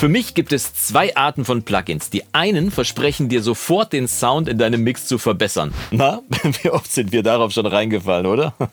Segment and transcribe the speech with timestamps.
[0.00, 2.08] Für mich gibt es zwei Arten von Plugins.
[2.08, 5.74] Die einen versprechen dir sofort den Sound in deinem Mix zu verbessern.
[5.90, 6.22] Na,
[6.62, 8.54] wie oft sind wir darauf schon reingefallen, oder?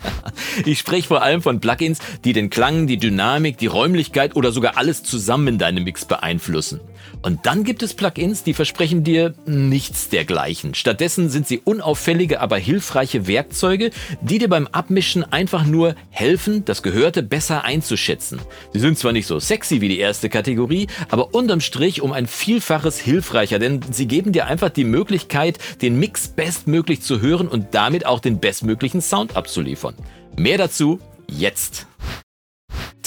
[0.65, 4.77] Ich spreche vor allem von Plugins, die den Klang, die Dynamik, die Räumlichkeit oder sogar
[4.77, 6.79] alles zusammen in deinem Mix beeinflussen.
[7.21, 10.73] Und dann gibt es Plugins, die versprechen dir nichts dergleichen.
[10.73, 13.91] Stattdessen sind sie unauffällige, aber hilfreiche Werkzeuge,
[14.21, 18.39] die dir beim Abmischen einfach nur helfen, das Gehörte besser einzuschätzen.
[18.73, 22.27] Sie sind zwar nicht so sexy wie die erste Kategorie, aber unterm Strich um ein
[22.27, 27.73] Vielfaches hilfreicher, denn sie geben dir einfach die Möglichkeit, den Mix bestmöglich zu hören und
[27.73, 29.95] damit auch den bestmöglichen Sound abzuliefern.
[30.35, 31.87] Mehr dazu jetzt.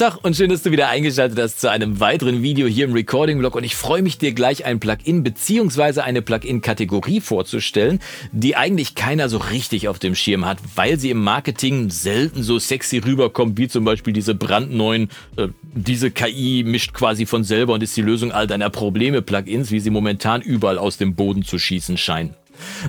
[0.00, 3.54] Tag und schön, dass du wieder eingeschaltet hast zu einem weiteren Video hier im Recording-Blog
[3.54, 6.00] und ich freue mich dir gleich ein Plugin bzw.
[6.00, 8.00] eine Plugin-Kategorie vorzustellen,
[8.32, 12.58] die eigentlich keiner so richtig auf dem Schirm hat, weil sie im Marketing selten so
[12.58, 17.82] sexy rüberkommt, wie zum Beispiel diese brandneuen, äh, diese KI mischt quasi von selber und
[17.82, 21.58] ist die Lösung all deiner Probleme Plugins, wie sie momentan überall aus dem Boden zu
[21.58, 22.39] schießen scheinen.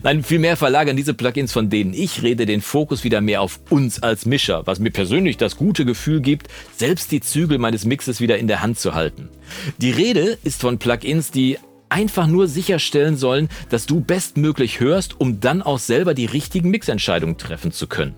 [0.03, 4.01] Nein, vielmehr verlagern diese Plugins, von denen ich rede, den Fokus wieder mehr auf uns
[4.01, 8.37] als Mischer, was mir persönlich das gute Gefühl gibt, selbst die Zügel meines Mixes wieder
[8.37, 9.29] in der Hand zu halten.
[9.77, 11.57] Die Rede ist von Plugins, die
[11.89, 17.37] einfach nur sicherstellen sollen, dass du bestmöglich hörst, um dann auch selber die richtigen Mixentscheidungen
[17.37, 18.15] treffen zu können.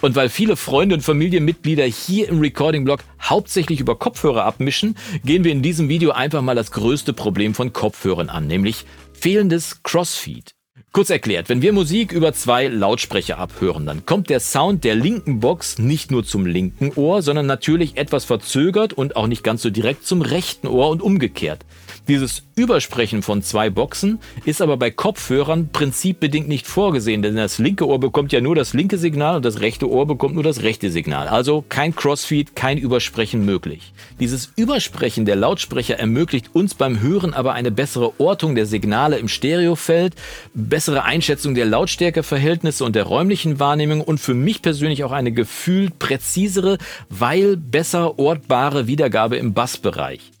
[0.00, 5.52] Und weil viele Freunde und Familienmitglieder hier im Recording-Blog hauptsächlich über Kopfhörer abmischen, gehen wir
[5.52, 10.54] in diesem Video einfach mal das größte Problem von Kopfhörern an, nämlich fehlendes Crossfeed.
[10.94, 15.40] Kurz erklärt, wenn wir Musik über zwei Lautsprecher abhören, dann kommt der Sound der linken
[15.40, 19.70] Box nicht nur zum linken Ohr, sondern natürlich etwas verzögert und auch nicht ganz so
[19.70, 21.64] direkt zum rechten Ohr und umgekehrt.
[22.08, 27.86] Dieses Übersprechen von zwei Boxen ist aber bei Kopfhörern prinzipbedingt nicht vorgesehen, denn das linke
[27.86, 30.90] Ohr bekommt ja nur das linke Signal und das rechte Ohr bekommt nur das rechte
[30.90, 31.28] Signal.
[31.28, 33.92] Also kein Crossfeed, kein Übersprechen möglich.
[34.18, 39.28] Dieses Übersprechen der Lautsprecher ermöglicht uns beim Hören aber eine bessere Ortung der Signale im
[39.28, 40.16] Stereofeld,
[40.54, 46.00] bessere Einschätzung der Lautstärkeverhältnisse und der räumlichen Wahrnehmung und für mich persönlich auch eine gefühlt
[46.00, 46.78] präzisere,
[47.10, 50.32] weil besser ortbare Wiedergabe im Bassbereich.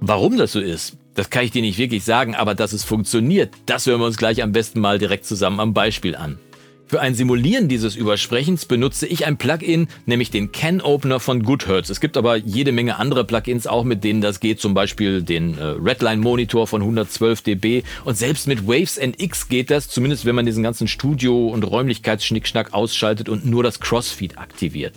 [0.00, 3.52] Warum das so ist, das kann ich dir nicht wirklich sagen, aber dass es funktioniert,
[3.66, 6.38] das hören wir uns gleich am besten mal direkt zusammen am Beispiel an.
[6.86, 11.90] Für ein Simulieren dieses Übersprechens benutze ich ein Plugin, nämlich den Can Opener von Goodhertz.
[11.90, 15.56] Es gibt aber jede Menge andere Plugins auch, mit denen das geht, zum Beispiel den
[15.58, 20.34] äh, Redline Monitor von 112 dB und selbst mit Waves NX geht das, zumindest wenn
[20.34, 24.94] man diesen ganzen Studio- und Räumlichkeitsschnickschnack ausschaltet und nur das Crossfeed aktiviert.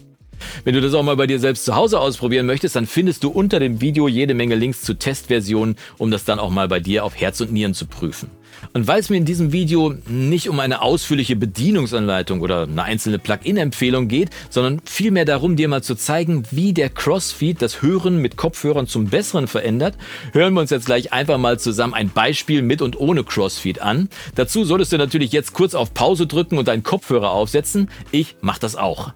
[0.64, 3.30] Wenn du das auch mal bei dir selbst zu Hause ausprobieren möchtest, dann findest du
[3.30, 7.04] unter dem Video jede Menge Links zu Testversionen, um das dann auch mal bei dir
[7.04, 8.30] auf Herz und Nieren zu prüfen.
[8.74, 13.20] Und weil es mir in diesem Video nicht um eine ausführliche Bedienungsanleitung oder eine einzelne
[13.20, 18.38] Plugin-Empfehlung geht, sondern vielmehr darum, dir mal zu zeigen, wie der Crossfeed das Hören mit
[18.38, 19.96] Kopfhörern zum Besseren verändert,
[20.32, 24.10] hören wir uns jetzt gleich einfach mal zusammen ein Beispiel mit und ohne Crossfeed an.
[24.36, 27.90] Dazu solltest du natürlich jetzt kurz auf Pause drücken und deinen Kopfhörer aufsetzen.
[28.12, 29.14] Ich mach das auch.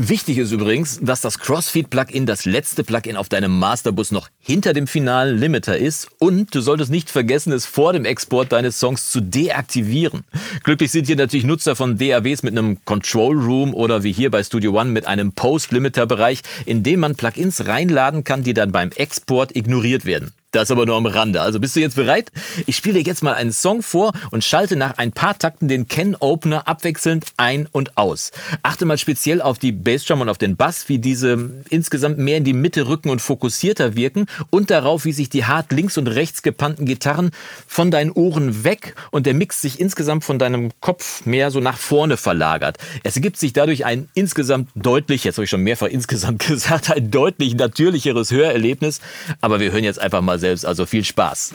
[0.00, 4.86] Wichtig ist übrigens, dass das Crossfeed-Plugin das letzte Plugin auf deinem Masterbus noch hinter dem
[4.86, 9.20] finalen Limiter ist und du solltest nicht vergessen, es vor dem Export deines Songs zu
[9.20, 10.22] deaktivieren.
[10.62, 14.44] Glücklich sind hier natürlich Nutzer von DAWs mit einem Control Room oder wie hier bei
[14.44, 19.56] Studio One mit einem Post-Limiter-Bereich, in dem man Plugins reinladen kann, die dann beim Export
[19.56, 20.32] ignoriert werden.
[20.50, 21.42] Das aber nur am Rande.
[21.42, 22.32] Also bist du jetzt bereit?
[22.64, 25.88] Ich spiele dir jetzt mal einen Song vor und schalte nach ein paar Takten den
[25.88, 28.30] Ken Opener abwechselnd ein und aus.
[28.62, 32.44] Achte mal speziell auf die Bassdrum und auf den Bass, wie diese insgesamt mehr in
[32.44, 36.40] die Mitte rücken und fokussierter wirken und darauf, wie sich die hart links und rechts
[36.40, 37.30] gepannten Gitarren
[37.66, 41.76] von deinen Ohren weg und der Mix sich insgesamt von deinem Kopf mehr so nach
[41.76, 42.78] vorne verlagert.
[43.04, 47.10] Es ergibt sich dadurch ein insgesamt deutlich, jetzt habe ich schon mehrfach insgesamt gesagt, ein
[47.10, 49.02] deutlich natürlicheres Hörerlebnis.
[49.42, 50.64] Aber wir hören jetzt einfach mal selbst.
[50.64, 51.54] Also viel Spaß.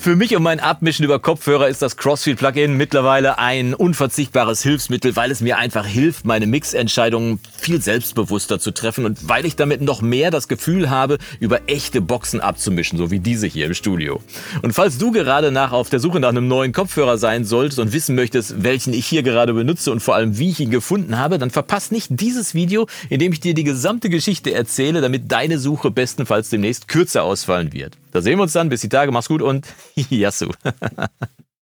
[0.00, 5.32] Für mich und mein Abmischen über Kopfhörer ist das Crossfield-Plugin mittlerweile ein unverzichtbares Hilfsmittel, weil
[5.32, 10.00] es mir einfach hilft, meine Mixentscheidungen viel selbstbewusster zu treffen und weil ich damit noch
[10.00, 14.22] mehr das Gefühl habe, über echte Boxen abzumischen, so wie diese hier im Studio.
[14.62, 17.92] Und falls du gerade nach auf der Suche nach einem neuen Kopfhörer sein solltest und
[17.92, 21.38] wissen möchtest, welchen ich hier gerade benutze und vor allem wie ich ihn gefunden habe,
[21.38, 25.58] dann verpasst nicht dieses Video, in dem ich dir die gesamte Geschichte erzähle, damit deine
[25.58, 27.96] Suche bestenfalls demnächst kürzer ausfallen wird.
[28.10, 28.68] Da sehen wir uns dann.
[28.68, 29.12] Bis die Tage.
[29.12, 30.50] Mach's gut und Yassou.